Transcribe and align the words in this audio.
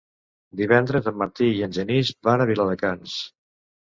Divendres 0.61 1.09
en 1.11 1.19
Martí 1.21 1.49
i 1.57 1.61
en 1.67 1.75
Genís 1.75 2.09
van 2.29 2.45
a 2.47 2.47
Viladecans. 2.53 3.19